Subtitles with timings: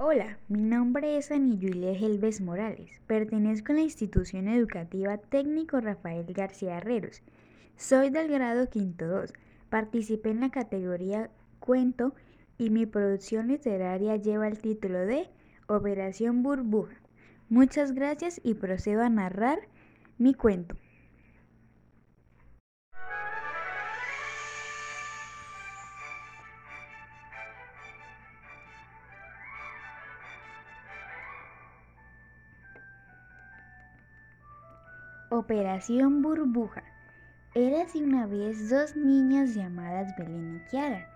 [0.00, 3.00] Hola, mi nombre es Aniyuile Helves Morales.
[3.08, 7.20] Pertenezco a la institución educativa Técnico Rafael García Herreros.
[7.76, 9.32] Soy del grado quinto 2.
[9.68, 12.14] Participé en la categoría cuento
[12.58, 15.28] y mi producción literaria lleva el título de
[15.66, 16.94] Operación Burbuja.
[17.48, 19.58] Muchas gracias y procedo a narrar
[20.16, 20.76] mi cuento.
[35.30, 36.82] Operación Burbuja.
[37.54, 41.06] Érase una vez dos niñas llamadas Belén y Kiara.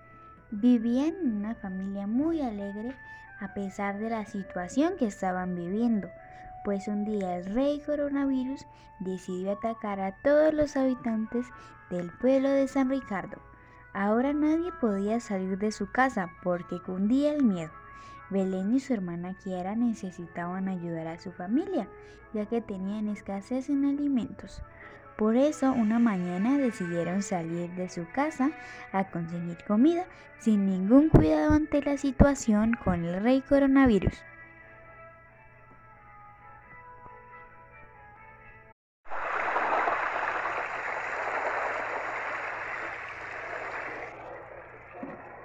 [0.50, 2.94] Vivían en una familia muy alegre
[3.40, 6.10] a pesar de la situación que estaban viviendo,
[6.62, 8.66] pues un día el rey coronavirus
[9.00, 11.46] decidió atacar a todos los habitantes
[11.88, 13.38] del pueblo de San Ricardo.
[13.94, 17.72] Ahora nadie podía salir de su casa porque cundía el miedo.
[18.32, 21.86] Belén y su hermana Kiara necesitaban ayudar a su familia,
[22.32, 24.62] ya que tenían escasez en alimentos.
[25.16, 28.50] Por eso una mañana decidieron salir de su casa
[28.92, 30.06] a conseguir comida
[30.38, 34.14] sin ningún cuidado ante la situación con el rey coronavirus.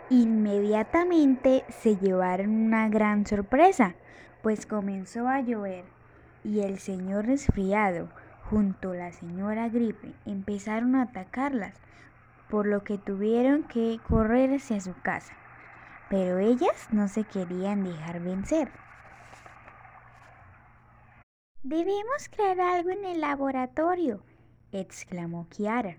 [0.10, 3.96] Inmediatamente se llevaron una gran sorpresa,
[4.42, 5.84] pues comenzó a llover
[6.46, 8.08] y el señor resfriado
[8.50, 11.74] junto a la señora gripe empezaron a atacarlas,
[12.50, 15.34] por lo que tuvieron que correr hacia su casa.
[16.10, 18.72] Pero ellas no se querían dejar vencer.
[21.64, 24.24] Debemos crear algo en el laboratorio,
[24.72, 25.98] exclamó Kiara.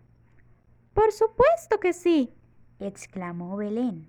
[0.95, 2.33] Por supuesto que sí,
[2.81, 4.09] exclamó Belén.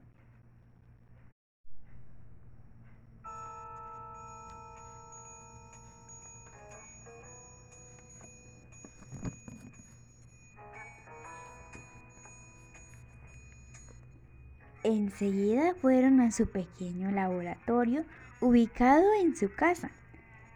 [14.84, 18.06] Enseguida fueron a su pequeño laboratorio
[18.40, 19.92] ubicado en su casa.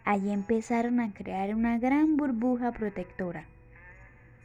[0.04, 3.46] Allí empezaron a crear una gran burbuja protectora,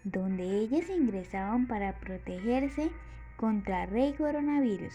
[0.03, 2.91] donde ellas ingresaban para protegerse
[3.39, 4.93] contra el rey coronavirus.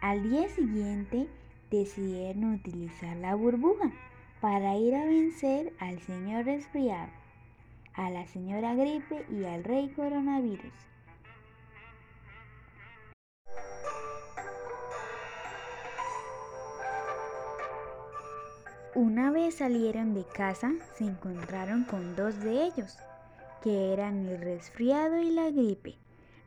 [0.00, 1.28] Al día siguiente
[1.70, 3.92] decidieron utilizar la burbuja
[4.40, 7.10] para ir a vencer al señor resfriado,
[7.94, 10.72] a la señora gripe y al rey coronavirus.
[18.96, 22.98] Una vez salieron de casa, se encontraron con dos de ellos,
[23.62, 25.96] que eran el resfriado y la gripe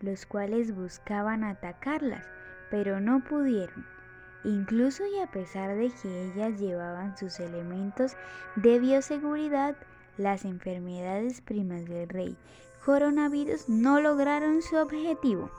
[0.03, 2.25] los cuales buscaban atacarlas,
[2.69, 3.85] pero no pudieron.
[4.43, 8.15] Incluso y a pesar de que ellas llevaban sus elementos
[8.55, 9.75] de bioseguridad,
[10.17, 12.37] las enfermedades primas del rey
[12.85, 15.51] coronavirus no lograron su objetivo.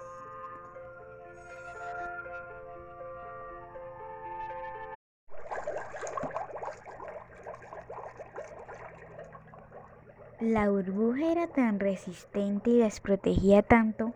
[10.40, 14.12] La burbuja era tan resistente y les protegía tanto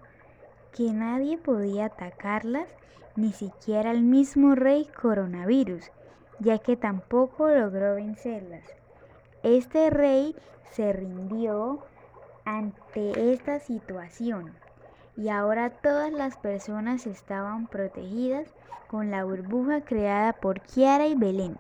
[0.76, 2.68] que nadie podía atacarlas,
[3.16, 5.90] ni siquiera el mismo rey coronavirus,
[6.38, 8.64] ya que tampoco logró vencerlas.
[9.42, 10.36] Este rey
[10.72, 11.80] se rindió
[12.44, 14.52] ante esta situación
[15.16, 18.48] y ahora todas las personas estaban protegidas
[18.86, 21.56] con la burbuja creada por Kiara y Belén.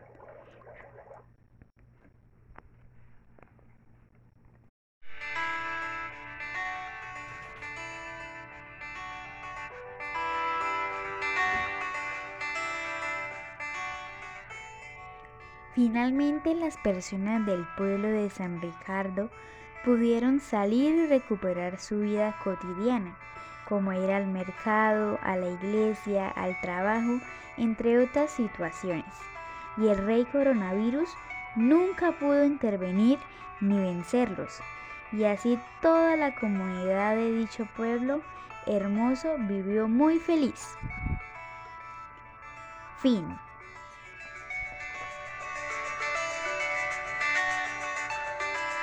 [15.76, 19.28] Finalmente las personas del pueblo de San Ricardo
[19.84, 23.14] pudieron salir y recuperar su vida cotidiana,
[23.68, 27.20] como ir al mercado, a la iglesia, al trabajo,
[27.58, 29.04] entre otras situaciones.
[29.76, 31.10] Y el rey coronavirus
[31.56, 33.18] nunca pudo intervenir
[33.60, 34.58] ni vencerlos.
[35.12, 38.22] Y así toda la comunidad de dicho pueblo
[38.64, 40.74] hermoso vivió muy feliz.
[42.96, 43.36] Fin.